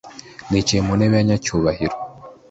[0.49, 1.95] nicaye mu ntebe yabanyacyubahiro